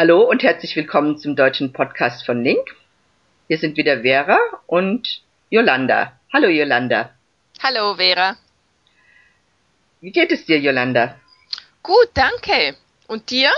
Hallo 0.00 0.22
und 0.22 0.42
herzlich 0.42 0.76
willkommen 0.76 1.18
zum 1.18 1.36
deutschen 1.36 1.74
Podcast 1.74 2.24
von 2.24 2.42
Link. 2.42 2.74
Hier 3.48 3.58
sind 3.58 3.76
wieder 3.76 4.00
Vera 4.00 4.38
und 4.66 5.20
Yolanda. 5.50 6.18
Hallo 6.32 6.48
Yolanda. 6.48 7.10
Hallo 7.62 7.96
Vera. 7.96 8.38
Wie 10.00 10.10
geht 10.10 10.32
es 10.32 10.46
dir, 10.46 10.58
Yolanda? 10.58 11.16
Gut, 11.82 12.08
danke. 12.14 12.76
Und 13.08 13.28
dir? 13.28 13.50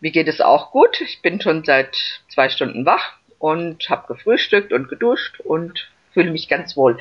Mir 0.00 0.12
geht 0.12 0.28
es 0.28 0.40
auch 0.40 0.70
gut. 0.70 1.02
Ich 1.02 1.20
bin 1.20 1.38
schon 1.42 1.62
seit 1.62 1.94
zwei 2.30 2.48
Stunden 2.48 2.86
wach 2.86 3.18
und 3.38 3.90
habe 3.90 4.14
gefrühstückt 4.14 4.72
und 4.72 4.88
geduscht 4.88 5.40
und 5.40 5.90
fühle 6.14 6.30
mich 6.30 6.48
ganz 6.48 6.74
wohl. 6.74 6.98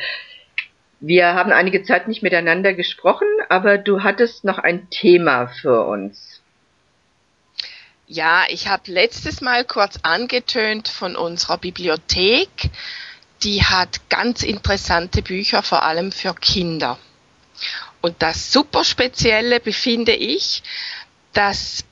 Wir 0.99 1.33
haben 1.33 1.53
einige 1.53 1.83
Zeit 1.83 2.09
nicht 2.09 2.23
miteinander 2.23 2.73
gesprochen, 2.73 3.27
aber 3.47 3.77
du 3.77 4.03
hattest 4.03 4.43
noch 4.43 4.57
ein 4.57 4.89
Thema 4.89 5.47
für 5.47 5.85
uns. 5.85 6.42
Ja, 8.07 8.45
ich 8.49 8.67
habe 8.67 8.91
letztes 8.91 9.39
Mal 9.39 9.63
kurz 9.63 9.99
angetönt 10.03 10.89
von 10.89 11.15
unserer 11.15 11.57
Bibliothek. 11.57 12.49
Die 13.43 13.63
hat 13.63 14.09
ganz 14.09 14.43
interessante 14.43 15.21
Bücher, 15.21 15.63
vor 15.63 15.83
allem 15.83 16.11
für 16.11 16.33
Kinder. 16.33 16.99
Und 18.01 18.21
das 18.21 18.51
super 18.51 18.83
Spezielle 18.83 19.59
befinde 19.61 20.13
ich, 20.13 20.63
dass 21.31 21.85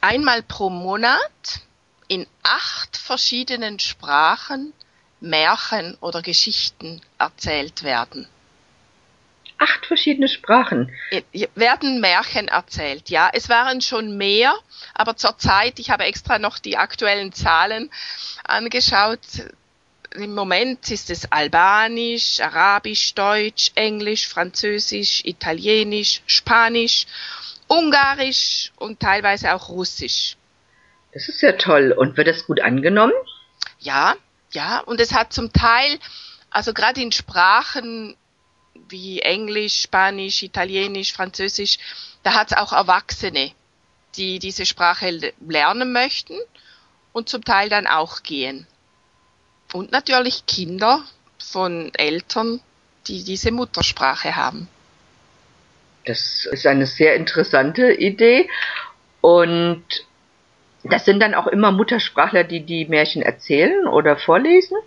einmal 0.00 0.42
pro 0.42 0.68
Monat 0.68 1.60
in 2.08 2.26
acht 2.42 2.96
verschiedenen 2.96 3.78
Sprachen 3.78 4.72
Märchen 5.20 5.96
oder 6.00 6.22
Geschichten 6.22 7.00
erzählt 7.18 7.84
werden 7.84 8.26
acht 9.60 9.86
verschiedene 9.86 10.28
Sprachen. 10.28 10.90
Werden 11.54 12.00
Märchen 12.00 12.48
erzählt, 12.48 13.10
ja. 13.10 13.30
Es 13.32 13.48
waren 13.48 13.80
schon 13.80 14.16
mehr, 14.16 14.54
aber 14.94 15.16
zurzeit, 15.16 15.78
ich 15.78 15.90
habe 15.90 16.04
extra 16.04 16.38
noch 16.38 16.58
die 16.58 16.76
aktuellen 16.76 17.32
Zahlen 17.32 17.90
angeschaut. 18.44 19.20
Im 20.14 20.34
Moment 20.34 20.90
ist 20.90 21.10
es 21.10 21.30
Albanisch, 21.30 22.40
Arabisch, 22.40 23.14
Deutsch, 23.14 23.70
Englisch, 23.74 24.26
Französisch, 24.26 25.22
Italienisch, 25.24 26.22
Spanisch, 26.26 27.06
Ungarisch 27.68 28.72
und 28.76 28.98
teilweise 28.98 29.54
auch 29.54 29.68
Russisch. 29.68 30.36
Das 31.12 31.28
ist 31.28 31.42
ja 31.42 31.52
toll. 31.52 31.92
Und 31.96 32.16
wird 32.16 32.26
das 32.26 32.46
gut 32.46 32.60
angenommen? 32.60 33.12
Ja, 33.78 34.16
ja. 34.52 34.80
Und 34.80 35.00
es 35.00 35.12
hat 35.12 35.32
zum 35.32 35.52
Teil, 35.52 35.98
also 36.50 36.72
gerade 36.72 37.00
in 37.00 37.12
Sprachen, 37.12 38.16
wie 38.90 39.20
Englisch, 39.20 39.82
Spanisch, 39.82 40.42
Italienisch, 40.42 41.12
Französisch, 41.12 41.78
da 42.22 42.34
hat 42.34 42.52
es 42.52 42.56
auch 42.56 42.72
Erwachsene, 42.72 43.52
die 44.16 44.38
diese 44.38 44.66
Sprache 44.66 45.32
lernen 45.46 45.92
möchten 45.92 46.38
und 47.12 47.28
zum 47.28 47.44
Teil 47.44 47.68
dann 47.68 47.86
auch 47.86 48.22
gehen. 48.22 48.66
Und 49.72 49.92
natürlich 49.92 50.46
Kinder 50.46 51.04
von 51.38 51.92
Eltern, 51.94 52.60
die 53.06 53.24
diese 53.24 53.52
Muttersprache 53.52 54.36
haben. 54.36 54.68
Das 56.04 56.46
ist 56.50 56.66
eine 56.66 56.86
sehr 56.86 57.14
interessante 57.14 57.92
Idee 57.92 58.48
und 59.20 59.84
das 60.82 61.04
sind 61.04 61.20
dann 61.20 61.34
auch 61.34 61.46
immer 61.46 61.72
Muttersprachler, 61.72 62.44
die 62.44 62.60
die 62.60 62.86
Märchen 62.86 63.22
erzählen 63.22 63.86
oder 63.86 64.16
vorlesen? 64.16 64.78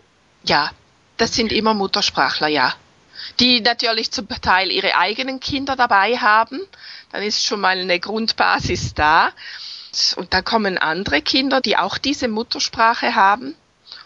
Ja, 0.43 0.71
das 1.17 1.35
sind 1.35 1.51
immer 1.51 1.75
Muttersprachler, 1.75 2.47
ja 2.47 2.73
die 3.39 3.61
natürlich 3.61 4.11
zum 4.11 4.27
Teil 4.27 4.71
ihre 4.71 4.95
eigenen 4.95 5.39
Kinder 5.39 5.75
dabei 5.75 6.17
haben. 6.17 6.61
Dann 7.11 7.23
ist 7.23 7.45
schon 7.45 7.61
mal 7.61 7.77
eine 7.77 7.99
Grundbasis 7.99 8.93
da. 8.93 9.31
Und 10.15 10.33
dann 10.33 10.43
kommen 10.43 10.77
andere 10.77 11.21
Kinder, 11.21 11.61
die 11.61 11.77
auch 11.77 11.97
diese 11.97 12.27
Muttersprache 12.27 13.15
haben. 13.15 13.55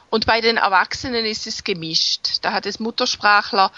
Und 0.09 0.25
bei 0.25 0.41
den 0.41 0.57
Erwachsenen 0.57 1.25
ist 1.25 1.47
es 1.47 1.63
gemischt. 1.63 2.39
Da 2.41 2.51
hat 2.53 2.65
es 2.65 2.79
Muttersprachler, 2.79 3.71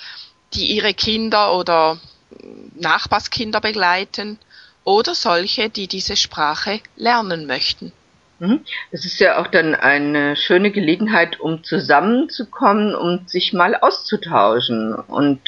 die 0.54 0.76
ihre 0.76 0.94
Kinder 0.94 1.56
oder 1.56 2.00
Nachbarskinder 2.76 3.62
begleiten 3.62 4.40
oder 4.84 5.16
solche, 5.16 5.70
die 5.70 5.88
diese 5.88 6.16
Sprache 6.16 6.82
lernen 6.96 7.46
möchten. 7.46 7.92
Mhm. 8.40 8.66
Das 8.92 9.06
ist 9.06 9.20
ja 9.20 9.40
auch 9.40 9.48
dann 9.48 9.76
eine 9.76 10.36
schöne 10.36 10.72
Gelegenheit, 10.72 11.40
um 11.40 11.64
zusammenzukommen, 11.64 12.96
um 12.96 13.28
sich 13.28 13.54
mal 13.54 13.76
auszutauschen 13.76 14.96
und 14.96 15.42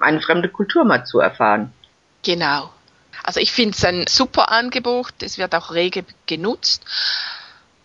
eine 0.00 0.20
fremde 0.20 0.48
Kultur 0.48 0.84
mal 0.84 1.04
zu 1.04 1.20
erfahren. 1.20 1.72
Genau. 2.22 2.70
Also 3.22 3.40
ich 3.40 3.52
finde 3.52 3.76
es 3.76 3.84
ein 3.84 4.06
super 4.06 4.50
Angebot, 4.50 5.12
es 5.22 5.38
wird 5.38 5.54
auch 5.54 5.72
rege 5.72 6.04
genutzt. 6.26 6.84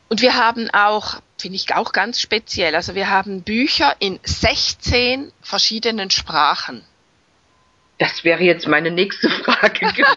Und 0.09 0.21
wir 0.21 0.35
haben 0.35 0.69
auch, 0.71 1.15
finde 1.37 1.55
ich 1.55 1.73
auch 1.73 1.91
ganz 1.91 2.21
speziell, 2.21 2.75
also 2.75 2.95
wir 2.95 3.09
haben 3.09 3.41
Bücher 3.41 3.95
in 3.99 4.19
16 4.23 5.31
verschiedenen 5.41 6.11
Sprachen. 6.11 6.83
Das 7.97 8.23
wäre 8.23 8.43
jetzt 8.43 8.67
meine 8.67 8.91
nächste 8.91 9.29
Frage 9.29 9.79
gewesen. 9.93 10.15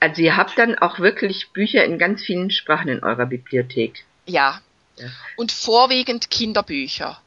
Also 0.00 0.22
ihr 0.22 0.36
habt 0.36 0.56
dann 0.58 0.78
auch 0.78 1.00
wirklich 1.00 1.50
Bücher 1.52 1.84
in 1.84 1.98
ganz 1.98 2.22
vielen 2.22 2.50
Sprachen 2.50 2.88
in 2.88 3.02
eurer 3.02 3.26
Bibliothek. 3.26 4.04
Ja. 4.26 4.60
ja. 4.96 5.06
Und 5.36 5.50
vorwiegend 5.50 6.30
Kinderbücher. 6.30 7.20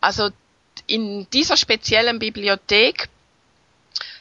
Also 0.00 0.30
in 0.86 1.26
dieser 1.32 1.56
speziellen 1.56 2.18
Bibliothek 2.18 3.08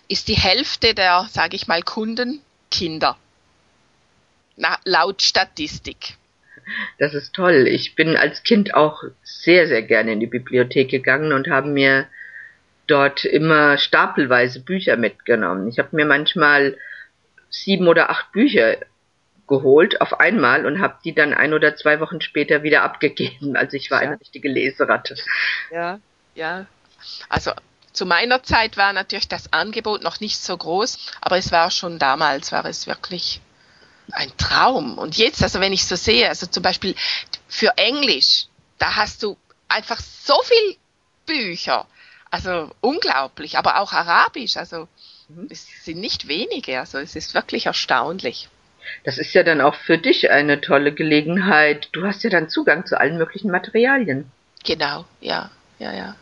ist 0.07 0.27
die 0.27 0.37
Hälfte 0.37 0.93
der, 0.93 1.27
sage 1.31 1.55
ich 1.55 1.67
mal, 1.67 1.83
Kunden 1.83 2.41
Kinder. 2.71 3.17
Na, 4.55 4.77
laut 4.85 5.21
Statistik. 5.21 6.15
Das 6.97 7.13
ist 7.13 7.33
toll. 7.33 7.67
Ich 7.67 7.95
bin 7.95 8.17
als 8.17 8.43
Kind 8.43 8.73
auch 8.73 9.03
sehr, 9.23 9.67
sehr 9.67 9.83
gerne 9.83 10.13
in 10.13 10.19
die 10.19 10.27
Bibliothek 10.27 10.89
gegangen 10.89 11.31
und 11.31 11.47
habe 11.47 11.69
mir 11.69 12.07
dort 12.87 13.25
immer 13.25 13.77
stapelweise 13.77 14.61
Bücher 14.61 14.97
mitgenommen. 14.97 15.67
Ich 15.67 15.79
habe 15.79 15.95
mir 15.95 16.05
manchmal 16.05 16.77
sieben 17.49 17.87
oder 17.87 18.09
acht 18.09 18.31
Bücher 18.31 18.77
geholt 19.47 20.01
auf 20.01 20.19
einmal 20.19 20.65
und 20.65 20.81
habe 20.81 20.97
die 21.03 21.15
dann 21.15 21.33
ein 21.33 21.53
oder 21.53 21.75
zwei 21.75 21.99
Wochen 21.99 22.21
später 22.21 22.63
wieder 22.63 22.83
abgegeben. 22.83 23.55
Also 23.55 23.77
ich 23.77 23.89
war 23.89 24.01
ja. 24.01 24.09
eine 24.09 24.19
richtige 24.19 24.49
Leseratte. 24.49 25.15
Ja, 25.71 25.99
ja. 26.35 26.65
Also 27.29 27.51
zu 27.93 28.05
meiner 28.05 28.43
Zeit 28.43 28.77
war 28.77 28.93
natürlich 28.93 29.27
das 29.27 29.51
Angebot 29.53 30.03
noch 30.03 30.19
nicht 30.19 30.37
so 30.37 30.55
groß, 30.55 30.99
aber 31.21 31.37
es 31.37 31.51
war 31.51 31.71
schon 31.71 31.97
damals, 31.97 32.51
war 32.51 32.65
es 32.65 32.87
wirklich 32.87 33.41
ein 34.11 34.31
Traum. 34.37 34.97
Und 34.97 35.17
jetzt, 35.17 35.41
also 35.41 35.59
wenn 35.59 35.73
ich 35.73 35.85
so 35.85 35.95
sehe, 35.95 36.27
also 36.29 36.45
zum 36.45 36.63
Beispiel 36.63 36.95
für 37.47 37.77
Englisch, 37.77 38.45
da 38.77 38.95
hast 38.95 39.23
du 39.23 39.37
einfach 39.67 39.99
so 39.99 40.35
viel 40.43 40.77
Bücher. 41.25 41.87
Also 42.29 42.69
unglaublich, 42.81 43.57
aber 43.57 43.79
auch 43.79 43.93
Arabisch, 43.93 44.57
also 44.57 44.87
Mhm. 45.29 45.47
Es 45.49 45.67
sind 45.83 45.99
nicht 45.99 46.27
wenige, 46.27 46.79
also 46.79 46.97
es 46.97 47.15
ist 47.15 47.33
wirklich 47.33 47.65
erstaunlich. 47.65 48.49
Das 49.03 49.17
ist 49.17 49.33
ja 49.33 49.43
dann 49.43 49.61
auch 49.61 49.75
für 49.75 49.97
dich 49.97 50.31
eine 50.31 50.61
tolle 50.61 50.93
Gelegenheit. 50.93 51.89
Du 51.91 52.05
hast 52.05 52.23
ja 52.23 52.29
dann 52.29 52.49
Zugang 52.49 52.85
zu 52.85 52.99
allen 52.99 53.17
möglichen 53.17 53.51
Materialien. 53.51 54.31
Genau, 54.63 55.05
ja, 55.19 55.51
ja, 55.79 55.93
ja. 55.93 56.15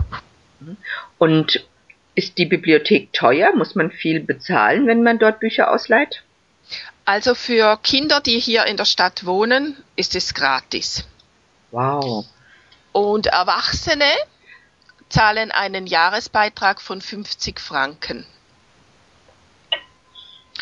Mhm. 0.60 0.78
Und 1.18 1.66
ist 2.16 2.38
die 2.38 2.46
Bibliothek 2.46 3.14
teuer? 3.14 3.54
Muss 3.56 3.76
man 3.76 3.92
viel 3.92 4.22
bezahlen, 4.22 4.88
wenn 4.88 5.04
man 5.04 5.20
dort 5.20 5.40
Bücher 5.40 5.72
ausleiht? 5.72 6.24
Also 7.04 7.36
für 7.36 7.78
Kinder, 7.84 8.20
die 8.20 8.40
hier 8.40 8.66
in 8.66 8.78
der 8.78 8.86
Stadt 8.86 9.26
wohnen, 9.26 9.78
ist 9.96 10.16
es 10.16 10.34
gratis. 10.34 11.06
Wow. 11.72 12.26
Und 12.94 13.28
Erwachsene 13.28 14.12
zahlen 15.10 15.52
einen 15.52 15.86
Jahresbeitrag 15.86 16.82
von 16.82 17.02
50 17.02 17.60
Franken. 17.60 18.26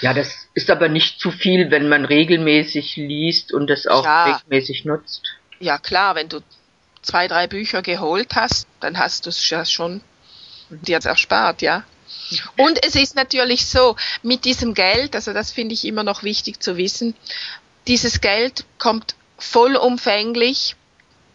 Ja, 0.03 0.14
das 0.14 0.50
ist 0.53 0.69
aber 0.69 0.90
nicht 0.90 1.22
zu 1.22 1.31
viel, 1.31 1.72
wenn 1.72 1.88
man 1.88 2.03
regelmäßig 2.03 2.97
liest 2.97 3.53
und 3.53 3.69
das 3.69 3.88
auch 3.88 4.03
ja. 4.03 4.26
regelmäßig 4.26 4.84
nutzt. 4.84 5.22
Ja, 5.61 5.78
klar, 5.78 6.16
wenn 6.16 6.28
du 6.28 6.41
zwei, 7.02 7.29
drei 7.29 7.47
Bücher 7.47 7.82
geholt 7.82 8.35
hast, 8.35 8.67
dann 8.82 9.00
hast 9.00 9.26
du 9.26 9.29
es 9.29 9.50
ja 9.50 9.64
schon 9.64 10.02
dir 10.70 11.00
erspart, 11.02 11.61
ja. 11.61 11.85
Und 12.58 12.85
es 12.85 12.96
ist 12.96 13.16
natürlich 13.16 13.66
so, 13.66 13.96
mit 14.23 14.44
diesem 14.44 14.73
Geld, 14.73 15.16
also 15.16 15.32
das 15.32 15.53
finde 15.53 15.73
ich 15.73 15.85
immer 15.85 16.03
noch 16.03 16.22
wichtig 16.22 16.59
zu 16.59 16.76
wissen, 16.76 17.16
dieses 17.88 18.20
Geld 18.20 18.66
kommt 18.79 19.16
vollumfänglich 19.38 20.76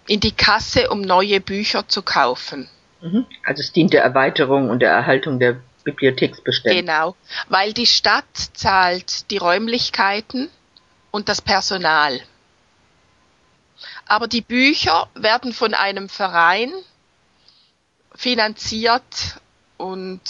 in 0.07 0.21
die 0.21 0.33
Kasse, 0.33 0.91
um 0.91 1.01
neue 1.01 1.41
Bücher 1.41 1.89
zu 1.89 2.03
kaufen. 2.03 2.69
Mhm. 3.01 3.25
Also 3.47 3.61
es 3.61 3.73
dient 3.73 3.95
der 3.95 4.03
Erweiterung 4.03 4.69
und 4.69 4.81
der 4.81 4.91
Erhaltung 4.91 5.39
der 5.39 5.57
Bibliotheksbestände. 5.93 6.81
Genau, 6.81 7.17
weil 7.49 7.73
die 7.73 7.87
Stadt 7.87 8.25
zahlt 8.53 9.31
die 9.31 9.39
Räumlichkeiten 9.39 10.51
und 11.11 11.29
das 11.29 11.41
Personal. 11.41 12.21
Aber 14.07 14.27
die 14.27 14.41
Bücher 14.41 15.09
werden 15.15 15.53
von 15.53 15.75
einem 15.75 16.09
Verein 16.09 16.73
finanziert 18.15 19.41
und 19.77 20.21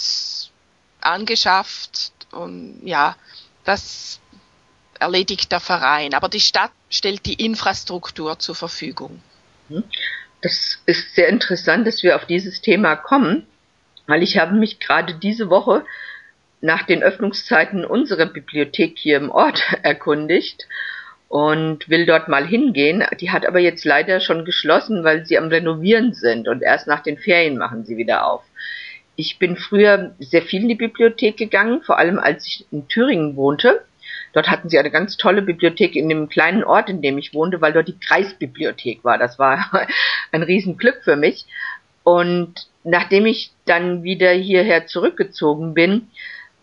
angeschafft 1.01 2.11
und 2.31 2.81
ja, 2.83 3.15
das 3.63 4.19
erledigt 4.99 5.51
der 5.51 5.59
Verein. 5.59 6.13
Aber 6.13 6.29
die 6.29 6.41
Stadt 6.41 6.71
stellt 6.89 7.25
die 7.25 7.33
Infrastruktur 7.45 8.37
zur 8.39 8.55
Verfügung. 8.55 9.21
Hm. 9.69 9.83
Das 10.41 10.79
ist 10.85 11.15
sehr 11.15 11.27
interessant, 11.27 11.85
dass 11.85 12.01
wir 12.03 12.15
auf 12.15 12.25
dieses 12.25 12.61
Thema 12.61 12.95
kommen, 12.95 13.45
weil 14.09 14.23
ich 14.23 14.37
habe 14.37 14.55
mich 14.55 14.79
gerade 14.79 15.13
diese 15.13 15.49
Woche 15.49 15.85
nach 16.61 16.83
den 16.83 17.03
Öffnungszeiten 17.03 17.85
unserer 17.85 18.25
Bibliothek 18.25 18.97
hier 18.97 19.17
im 19.17 19.29
Ort 19.29 19.63
erkundigt 19.83 20.67
und 21.29 21.87
will 21.89 22.05
dort 22.05 22.27
mal 22.27 22.45
hingehen. 22.45 23.03
Die 23.21 23.31
hat 23.31 23.45
aber 23.45 23.59
jetzt 23.59 23.85
leider 23.85 24.19
schon 24.19 24.45
geschlossen, 24.45 25.03
weil 25.03 25.25
sie 25.25 25.37
am 25.37 25.47
Renovieren 25.47 26.13
sind 26.13 26.47
und 26.47 26.63
erst 26.63 26.87
nach 26.87 27.01
den 27.01 27.17
Ferien 27.17 27.57
machen 27.57 27.85
sie 27.85 27.97
wieder 27.97 28.25
auf. 28.25 28.43
Ich 29.15 29.37
bin 29.37 29.57
früher 29.57 30.15
sehr 30.19 30.41
viel 30.41 30.63
in 30.63 30.69
die 30.69 30.75
Bibliothek 30.75 31.37
gegangen, 31.37 31.81
vor 31.83 31.99
allem 31.99 32.19
als 32.19 32.47
ich 32.47 32.65
in 32.71 32.87
Thüringen 32.87 33.35
wohnte. 33.35 33.83
Dort 34.33 34.49
hatten 34.49 34.69
sie 34.69 34.79
eine 34.79 34.91
ganz 34.91 35.17
tolle 35.17 35.41
Bibliothek 35.41 35.95
in 35.95 36.09
dem 36.09 36.29
kleinen 36.29 36.63
Ort, 36.63 36.89
in 36.89 37.01
dem 37.01 37.17
ich 37.17 37.33
wohnte, 37.33 37.61
weil 37.61 37.73
dort 37.73 37.87
die 37.87 37.99
Kreisbibliothek 37.99 39.03
war. 39.03 39.17
Das 39.17 39.37
war 39.37 39.69
ein 40.31 40.43
Riesenglück 40.43 41.01
für 41.03 41.15
mich. 41.15 41.45
Und 42.09 42.55
nachdem 42.83 43.27
ich 43.27 43.51
dann 43.65 44.01
wieder 44.01 44.31
hierher 44.31 44.87
zurückgezogen 44.87 45.75
bin, 45.75 46.09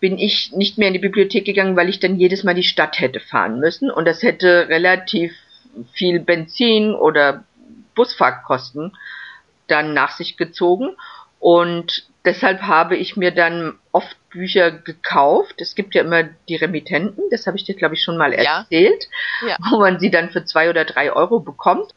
bin 0.01 0.19
ich 0.19 0.53
nicht 0.53 0.77
mehr 0.77 0.89
in 0.89 0.95
die 0.95 0.99
Bibliothek 0.99 1.45
gegangen, 1.45 1.77
weil 1.77 1.89
ich 1.89 2.01
dann 2.01 2.19
jedes 2.19 2.43
Mal 2.43 2.55
die 2.55 2.65
Stadt 2.65 2.99
hätte 2.99 3.21
fahren 3.21 3.61
müssen 3.61 3.89
und 3.89 4.07
das 4.07 4.25
hätte 4.25 4.69
relativ 4.69 5.33
viel 5.93 6.19
Benzin 6.19 6.95
oder 6.95 7.45
Busfahrtkosten 7.95 8.97
dann 9.69 9.95
nach 9.95 10.17
sich 10.17 10.37
gezogen 10.37 10.97
und 11.39 12.09
deshalb 12.25 12.63
habe 12.63 12.97
ich 12.97 13.17
mir 13.17 13.31
dann 13.31 13.79
oft 13.93 14.17
Bücher 14.31 14.73
gekauft. 14.73 15.61
Es 15.61 15.77
gibt 15.77 15.95
ja 15.95 16.03
immer 16.03 16.25
die 16.49 16.57
Remittenten, 16.57 17.23
das 17.31 17.47
habe 17.47 17.57
ich 17.57 17.65
dir 17.65 17.77
glaube 17.77 17.95
ich 17.95 18.03
schon 18.03 18.19
mal 18.19 18.33
erzählt, 18.33 19.09
ja. 19.43 19.49
Ja. 19.49 19.57
wo 19.71 19.79
man 19.79 20.01
sie 20.01 20.11
dann 20.11 20.31
für 20.31 20.45
zwei 20.45 20.71
oder 20.71 20.85
drei 20.85 21.13
Euro 21.13 21.39
bekommt. 21.39 21.93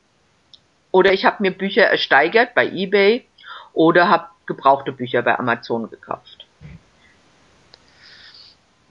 Oder 0.91 1.13
ich 1.13 1.25
habe 1.25 1.37
mir 1.41 1.51
Bücher 1.51 1.83
ersteigert 1.83 2.53
bei 2.55 2.67
eBay 2.67 3.25
oder 3.73 4.09
habe 4.09 4.27
gebrauchte 4.45 4.91
Bücher 4.91 5.21
bei 5.21 5.37
Amazon 5.37 5.89
gekauft. 5.89 6.45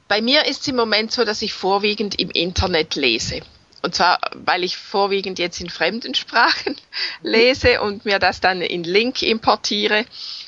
Bei 0.06 0.22
mir 0.22 0.46
ist 0.46 0.62
es 0.62 0.68
im 0.68 0.76
Moment 0.76 1.12
so, 1.12 1.24
dass 1.24 1.42
ich 1.42 1.52
vorwiegend 1.52 2.18
im 2.18 2.30
Internet 2.30 2.94
lese. 2.94 3.42
Und 3.80 3.94
zwar, 3.94 4.18
weil 4.34 4.64
ich 4.64 4.76
vorwiegend 4.76 5.38
jetzt 5.38 5.60
in 5.60 5.70
fremden 5.70 6.14
Sprachen 6.14 6.76
lese 7.22 7.80
und 7.80 8.04
mir 8.04 8.18
das 8.18 8.40
dann 8.40 8.60
in 8.60 8.82
Link 8.82 9.22
importiere, 9.22 10.04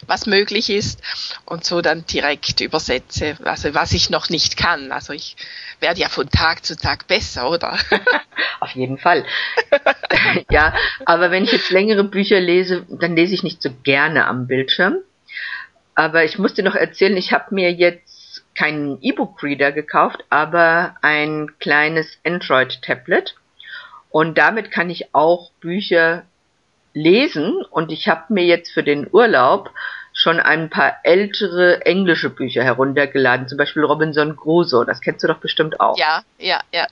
was 0.06 0.26
möglich 0.26 0.68
ist, 0.68 1.00
und 1.44 1.64
so 1.64 1.80
dann 1.80 2.04
direkt 2.06 2.60
übersetze, 2.60 3.36
also 3.44 3.72
was 3.74 3.92
ich 3.92 4.10
noch 4.10 4.30
nicht 4.30 4.56
kann. 4.56 4.90
Also 4.90 5.12
ich 5.12 5.36
werde 5.78 6.00
ja 6.00 6.08
von 6.08 6.28
Tag 6.28 6.64
zu 6.64 6.76
Tag 6.76 7.06
besser, 7.06 7.48
oder? 7.48 7.78
Auf 8.60 8.70
jeden 8.72 8.98
Fall. 8.98 9.24
ja, 10.50 10.74
aber 11.06 11.30
wenn 11.30 11.44
ich 11.44 11.52
jetzt 11.52 11.70
längere 11.70 12.04
Bücher 12.04 12.40
lese, 12.40 12.84
dann 12.88 13.14
lese 13.14 13.34
ich 13.34 13.42
nicht 13.42 13.62
so 13.62 13.70
gerne 13.84 14.26
am 14.26 14.48
Bildschirm. 14.48 14.96
Aber 15.94 16.24
ich 16.24 16.38
muss 16.38 16.54
dir 16.54 16.64
noch 16.64 16.74
erzählen, 16.74 17.16
ich 17.16 17.32
habe 17.32 17.54
mir 17.54 17.72
jetzt 17.72 18.09
keinen 18.54 18.98
E-Book-Reader 19.00 19.72
gekauft, 19.72 20.24
aber 20.30 20.96
ein 21.02 21.52
kleines 21.58 22.18
Android-Tablet. 22.24 23.36
Und 24.10 24.38
damit 24.38 24.70
kann 24.70 24.90
ich 24.90 25.14
auch 25.14 25.52
Bücher 25.60 26.24
lesen. 26.92 27.62
Und 27.70 27.92
ich 27.92 28.08
habe 28.08 28.32
mir 28.32 28.44
jetzt 28.44 28.72
für 28.72 28.82
den 28.82 29.08
Urlaub 29.10 29.70
schon 30.12 30.40
ein 30.40 30.70
paar 30.70 30.96
ältere 31.04 31.86
englische 31.86 32.30
Bücher 32.30 32.64
heruntergeladen, 32.64 33.48
zum 33.48 33.58
Beispiel 33.58 33.84
Robinson 33.84 34.36
Crusoe. 34.36 34.84
Das 34.84 35.00
kennst 35.00 35.22
du 35.22 35.28
doch 35.28 35.38
bestimmt 35.38 35.80
auch. 35.80 35.96
Ja, 35.96 36.22
ja, 36.38 36.60
ja. 36.72 36.86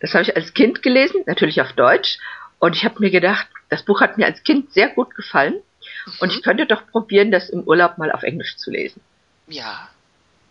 Das 0.00 0.14
habe 0.14 0.22
ich 0.22 0.34
als 0.34 0.54
Kind 0.54 0.82
gelesen, 0.82 1.22
natürlich 1.26 1.60
auf 1.60 1.72
Deutsch. 1.74 2.18
Und 2.58 2.76
ich 2.76 2.84
habe 2.84 3.00
mir 3.00 3.10
gedacht, 3.10 3.46
das 3.68 3.84
Buch 3.84 4.00
hat 4.00 4.16
mir 4.16 4.26
als 4.26 4.42
Kind 4.42 4.72
sehr 4.72 4.88
gut 4.88 5.14
gefallen. 5.14 5.54
Mhm. 6.06 6.12
Und 6.20 6.32
ich 6.32 6.42
könnte 6.42 6.66
doch 6.66 6.86
probieren, 6.86 7.30
das 7.30 7.50
im 7.50 7.62
Urlaub 7.64 7.98
mal 7.98 8.10
auf 8.10 8.22
Englisch 8.22 8.56
zu 8.56 8.70
lesen. 8.70 9.02
Ja, 9.46 9.88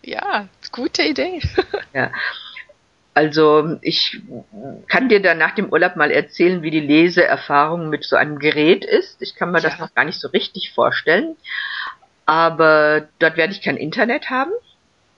ja, 0.02 0.48
gute 0.72 1.02
Idee. 1.02 1.40
ja. 1.94 2.10
Also 3.12 3.76
ich 3.82 4.20
kann 4.88 5.08
dir 5.08 5.20
dann 5.20 5.38
nach 5.38 5.54
dem 5.54 5.70
Urlaub 5.70 5.96
mal 5.96 6.10
erzählen, 6.10 6.62
wie 6.62 6.70
die 6.70 6.80
Leseerfahrung 6.80 7.88
mit 7.88 8.04
so 8.04 8.16
einem 8.16 8.38
Gerät 8.38 8.84
ist. 8.84 9.20
Ich 9.20 9.34
kann 9.34 9.50
mir 9.50 9.58
ja. 9.58 9.68
das 9.68 9.78
noch 9.78 9.94
gar 9.94 10.04
nicht 10.04 10.20
so 10.20 10.28
richtig 10.28 10.72
vorstellen. 10.72 11.36
Aber 12.24 13.08
dort 13.18 13.36
werde 13.36 13.52
ich 13.52 13.62
kein 13.62 13.76
Internet 13.76 14.30
haben. 14.30 14.52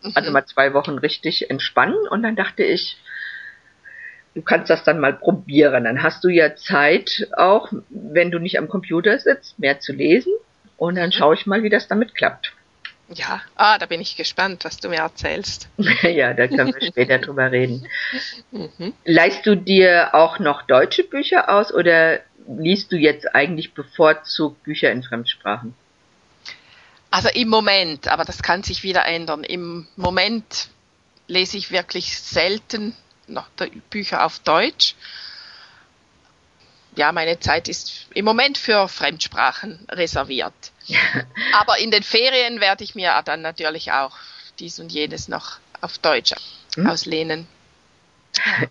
Mhm. 0.03 0.13
Also 0.15 0.31
mal 0.33 0.47
zwei 0.47 0.73
Wochen 0.73 0.99
richtig 0.99 1.51
entspannen. 1.51 2.09
Und 2.09 2.23
dann 2.23 2.35
dachte 2.35 2.65
ich, 2.65 2.97
du 4.35 4.43
kannst 4.43 4.71
das 4.71 4.85
dann 4.85 4.99
mal 4.99 5.13
probieren. 5.13 5.85
Dann 5.85 6.03
hast 6.03 6.25
du 6.25 6.29
ja 6.29 6.57
Zeit 6.57 7.29
auch, 7.37 7.71
wenn 7.91 8.31
du 8.31 8.39
nicht 8.39 8.59
am 8.59 8.69
Computer 8.69 9.19
sitzt, 9.19 9.59
mehr 9.59 9.81
zu 9.81 9.93
lesen. 9.93 10.33
Und 10.79 10.97
dann 10.97 11.11
mhm. 11.11 11.13
schaue 11.13 11.35
ich 11.35 11.47
mal, 11.47 11.63
wie 11.63 11.71
das 11.71 11.89
damit 11.89 12.15
klappt. 12.15 12.55
Ja, 13.15 13.43
ah, 13.57 13.79
da 13.79 13.87
bin 13.87 14.01
ich 14.01 14.17
gespannt, 14.17 14.65
was 14.65 14.79
du 14.79 14.89
mir 14.89 15.01
erzählst. 15.01 15.69
ja, 16.03 16.33
da 16.35 16.49
können 16.49 16.75
wir 16.75 16.87
später 16.87 17.19
drüber 17.21 17.51
reden. 17.51 17.87
Mhm. 18.51 18.95
Leist 19.05 19.47
du 19.47 19.57
dir 19.57 20.15
auch 20.15 20.39
noch 20.39 20.63
deutsche 20.63 21.05
Bücher 21.05 21.49
aus 21.49 21.73
oder 21.73 22.21
liest 22.47 22.93
du 22.93 22.97
jetzt 22.97 23.35
eigentlich 23.35 23.75
bevorzugt 23.75 24.63
Bücher 24.65 24.91
in 24.91 25.03
Fremdsprachen? 25.03 25.75
Also 27.11 27.29
im 27.29 27.49
Moment, 27.49 28.09
aber 28.09 28.25
das 28.25 28.43
kann 28.43 28.63
sich 28.63 28.83
wieder 28.83 29.05
ändern. 29.05 29.45
Im 29.45 29.87
Moment 29.97 30.69
lese 31.27 31.59
ich 31.59 31.71
wirklich 31.71 32.19
selten 32.19 32.97
noch 33.27 33.49
Bücher 33.91 34.25
auf 34.25 34.39
Deutsch. 34.41 34.95
Ja, 37.03 37.11
meine 37.11 37.41
Zeit 37.41 37.67
ist 37.69 38.07
im 38.15 38.25
Moment 38.25 38.57
für 38.57 38.87
Fremdsprachen 38.87 39.89
reserviert. 39.91 40.55
Aber 41.53 41.77
in 41.79 41.91
den 41.91 42.05
Ferien 42.05 42.61
werde 42.61 42.85
ich 42.85 42.95
mir 42.95 43.21
dann 43.25 43.43
natürlich 43.43 43.91
auch 43.91 44.17
dies 44.61 44.79
und 44.79 44.93
jenes 44.93 45.27
noch 45.27 45.59
auf 45.81 45.99
Deutsch 45.99 46.33
hm? 46.77 46.87
auslehnen. 46.87 47.49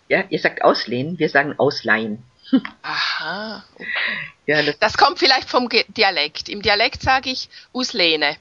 Ja, 0.07 0.23
ihr 0.29 0.39
sagt 0.39 0.63
auslehnen, 0.63 1.19
wir 1.19 1.27
sagen 1.27 1.59
ausleihen. 1.59 2.23
Aha. 2.83 3.65
Okay. 3.75 3.87
Ja, 4.45 4.63
das, 4.63 4.79
das, 4.79 4.97
kommt 4.97 5.19
vielleicht 5.19 5.49
vom 5.49 5.67
Dialekt. 5.89 6.47
Im 6.47 6.61
Dialekt 6.61 7.01
sage 7.01 7.31
ich 7.31 7.49
auslehne. 7.73 8.37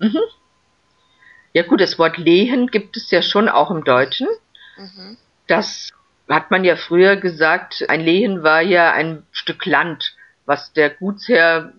Mhm. 0.00 0.18
Ja 1.52 1.62
gut, 1.62 1.80
das 1.80 1.96
Wort 1.96 2.18
lehen 2.18 2.72
gibt 2.72 2.96
es 2.96 3.08
ja 3.12 3.22
schon 3.22 3.48
auch 3.48 3.70
im 3.70 3.84
Deutschen. 3.84 4.26
Mhm. 4.76 5.16
Das 5.46 5.92
hat 6.28 6.50
man 6.50 6.64
ja 6.64 6.76
früher 6.76 7.16
gesagt, 7.16 7.84
ein 7.88 8.00
Lehen 8.00 8.42
war 8.42 8.60
ja 8.62 8.92
ein 8.92 9.24
Stück 9.32 9.66
Land, 9.66 10.16
was 10.46 10.72
der 10.72 10.90
Gutsherr 10.90 11.72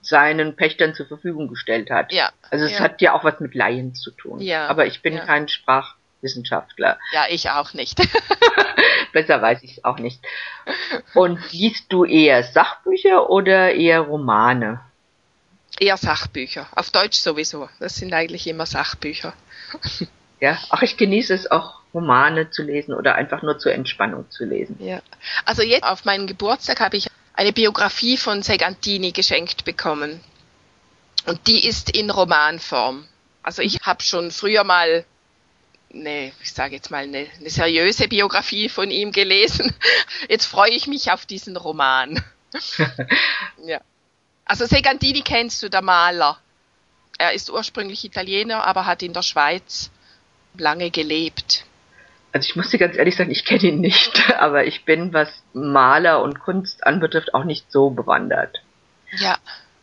seinen 0.00 0.56
Pächtern 0.56 0.94
zur 0.94 1.06
Verfügung 1.06 1.48
gestellt 1.48 1.90
hat. 1.90 2.12
Ja. 2.12 2.30
Also 2.50 2.64
es 2.64 2.78
ja. 2.78 2.80
hat 2.80 3.00
ja 3.00 3.14
auch 3.14 3.24
was 3.24 3.40
mit 3.40 3.54
Laien 3.54 3.94
zu 3.94 4.10
tun. 4.10 4.40
Ja. 4.40 4.66
Aber 4.68 4.86
ich 4.86 5.02
bin 5.02 5.14
ja. 5.14 5.24
kein 5.24 5.48
Sprachwissenschaftler. 5.48 6.98
Ja, 7.12 7.24
ich 7.30 7.50
auch 7.50 7.72
nicht. 7.74 7.98
Besser 9.12 9.40
weiß 9.40 9.62
ich 9.62 9.78
es 9.78 9.84
auch 9.84 9.98
nicht. 9.98 10.20
Und 11.14 11.40
liest 11.52 11.92
du 11.92 12.04
eher 12.04 12.42
Sachbücher 12.42 13.30
oder 13.30 13.72
eher 13.72 14.00
Romane? 14.00 14.80
Eher 15.80 15.96
Sachbücher. 15.96 16.68
Auf 16.74 16.90
Deutsch 16.90 17.18
sowieso. 17.18 17.68
Das 17.80 17.96
sind 17.96 18.12
eigentlich 18.12 18.46
immer 18.46 18.66
Sachbücher. 18.66 19.32
Ja, 20.40 20.58
ach, 20.70 20.82
ich 20.82 20.96
genieße 20.96 21.34
es 21.34 21.50
auch, 21.50 21.80
Romane 21.94 22.50
zu 22.50 22.62
lesen 22.62 22.92
oder 22.92 23.14
einfach 23.14 23.42
nur 23.42 23.58
zur 23.58 23.72
Entspannung 23.72 24.28
zu 24.30 24.44
lesen. 24.44 24.76
Ja. 24.80 25.00
Also 25.44 25.62
jetzt 25.62 25.84
auf 25.84 26.04
meinen 26.04 26.26
Geburtstag 26.26 26.80
habe 26.80 26.96
ich 26.96 27.08
eine 27.32 27.52
Biografie 27.52 28.16
von 28.16 28.42
Segantini 28.42 29.12
geschenkt 29.12 29.64
bekommen. 29.64 30.20
Und 31.26 31.46
die 31.46 31.66
ist 31.66 31.90
in 31.96 32.10
Romanform. 32.10 33.06
Also 33.42 33.62
ich 33.62 33.80
habe 33.82 34.02
schon 34.02 34.30
früher 34.30 34.64
mal 34.64 35.04
eine, 35.92 36.32
ich 36.42 36.52
sage 36.52 36.74
jetzt 36.74 36.90
mal, 36.90 37.04
eine, 37.04 37.26
eine 37.38 37.50
seriöse 37.50 38.08
Biografie 38.08 38.68
von 38.68 38.90
ihm 38.90 39.12
gelesen. 39.12 39.72
Jetzt 40.28 40.46
freue 40.46 40.70
ich 40.70 40.86
mich 40.86 41.12
auf 41.12 41.24
diesen 41.24 41.56
Roman. 41.56 42.22
ja. 43.64 43.80
Also 44.44 44.66
Segantini 44.66 45.22
kennst 45.22 45.62
du, 45.62 45.70
der 45.70 45.82
Maler. 45.82 46.38
Er 47.16 47.32
ist 47.32 47.48
ursprünglich 47.48 48.04
Italiener, 48.04 48.64
aber 48.64 48.86
hat 48.86 49.02
in 49.02 49.12
der 49.12 49.22
Schweiz 49.22 49.90
lange 50.56 50.90
gelebt. 50.90 51.64
Also 52.34 52.48
ich 52.48 52.56
muss 52.56 52.70
dir 52.70 52.78
ganz 52.78 52.96
ehrlich 52.96 53.14
sagen, 53.14 53.30
ich 53.30 53.44
kenne 53.44 53.62
ihn 53.62 53.80
nicht, 53.80 54.34
aber 54.38 54.66
ich 54.66 54.84
bin, 54.84 55.12
was 55.12 55.30
Maler 55.52 56.20
und 56.20 56.40
Kunst 56.40 56.84
anbetrifft, 56.84 57.32
auch 57.32 57.44
nicht 57.44 57.70
so 57.70 57.90
bewandert. 57.90 58.60
Ja. 59.12 59.38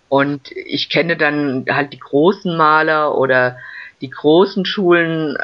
Und 0.09 0.51
ich 0.51 0.89
kenne 0.89 1.15
dann 1.15 1.65
halt 1.69 1.93
die 1.93 1.99
großen 1.99 2.57
Maler 2.57 3.17
oder 3.17 3.57
die 4.01 4.09
großen 4.09 4.65
Schulen, 4.65 5.37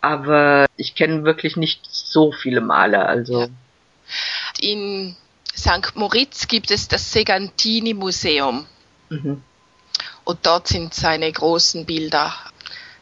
aber 0.00 0.66
ich 0.76 0.94
kenne 0.94 1.24
wirklich 1.24 1.56
nicht 1.56 1.84
so 1.90 2.30
viele 2.30 2.60
Maler. 2.60 3.08
Also 3.08 3.48
in 4.60 5.16
St. 5.56 5.96
Moritz 5.96 6.46
gibt 6.46 6.70
es 6.70 6.86
das 6.86 7.12
Segantini 7.12 7.92
Museum. 7.92 8.66
Mhm. 9.08 9.42
Und 10.22 10.46
dort 10.46 10.68
sind 10.68 10.94
seine 10.94 11.32
großen 11.32 11.86
Bilder. 11.86 12.32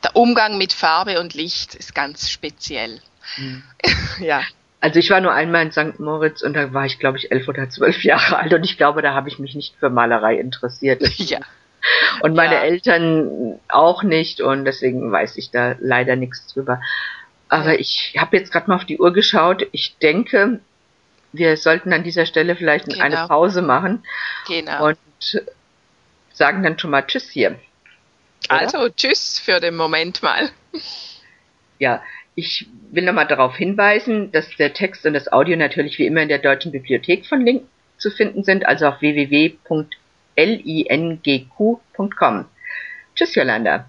Der 0.03 0.17
Umgang 0.17 0.57
mit 0.57 0.73
Farbe 0.73 1.21
und 1.21 1.35
Licht 1.35 1.75
ist 1.75 1.95
ganz 1.95 2.31
speziell. 2.31 3.03
Mhm. 3.37 3.63
ja. 4.21 4.43
Also 4.83 4.99
ich 4.99 5.11
war 5.11 5.21
nur 5.21 5.33
einmal 5.33 5.63
in 5.67 5.73
St. 5.73 6.01
Moritz 6.01 6.41
und 6.43 6.55
da 6.55 6.73
war 6.73 6.87
ich, 6.87 6.99
glaube 6.99 7.19
ich, 7.19 7.31
elf 7.31 7.49
oder 7.49 7.69
zwölf 7.69 8.03
Jahre 8.05 8.39
alt 8.39 8.53
und 8.55 8.65
ich 8.65 8.77
glaube, 8.79 9.03
da 9.03 9.15
habe 9.15 9.29
ich 9.29 9.39
mich 9.39 9.55
nicht 9.55 9.75
für 9.79 9.91
Malerei 9.91 10.39
interessiert. 10.39 11.03
Ja. 11.19 11.39
Und 12.21 12.35
meine 12.35 12.57
Ja. 12.57 12.61
Eltern 12.61 13.59
auch 13.69 14.03
nicht 14.03 14.43
und 14.43 14.67
deswegen 14.67 15.11
weiß 15.11 15.39
ich 15.39 15.51
da 15.51 15.77
leider 15.81 16.15
nichts 16.17 16.47
drüber. 16.53 16.81
Aber 17.49 17.73
Ja. 17.73 17.79
ich 17.79 18.15
habe 18.19 18.37
jetzt 18.37 18.53
gerade 18.53 18.69
mal 18.69 18.77
auf 18.77 18.85
die 18.85 18.99
Uhr 18.99 19.13
geschaut. 19.15 19.67
Ich 19.73 19.97
denke, 19.99 20.61
wir 21.33 21.57
sollten 21.57 21.93
an 21.95 22.03
dieser 22.05 22.27
Stelle 22.27 22.55
vielleicht 22.57 22.87
Genau. 22.87 23.03
eine 23.03 23.27
Pause 23.29 23.63
machen 23.63 24.03
Genau. 24.47 24.89
und 24.89 24.99
sagen 26.35 26.63
dann 26.63 26.79
schon 26.79 26.91
mal 26.91 27.03
Tschüss 27.07 27.31
hier. 27.31 27.59
oder? 28.51 28.61
also, 28.61 28.89
tschüss 28.91 29.39
für 29.39 29.59
den 29.61 29.77
Moment 29.77 30.23
mal. 30.23 30.51
Ja, 31.79 32.03
ich 32.35 32.67
will 32.91 33.05
nochmal 33.05 33.27
darauf 33.27 33.57
hinweisen, 33.57 34.33
dass 34.33 34.49
der 34.57 34.73
Text 34.73 35.05
und 35.07 35.15
das 35.15 35.33
Audio 35.33 35.57
natürlich 35.57 35.99
wie 35.99 36.07
immer 36.07 36.23
in 36.23 36.29
der 36.29 36.39
Deutschen 36.39 36.73
Bibliothek 36.73 37.27
von 37.27 37.45
Link 37.45 37.65
zu 37.99 38.11
finden 38.11 38.45
sind, 38.45 38.67
also 38.67 38.87
auf 38.87 39.01
www.lingq.com. 39.01 39.85
Tschüss, 43.15 43.35
Jolanda. 43.35 43.89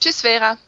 Tschüss, 0.00 0.20
Vera. 0.20 0.58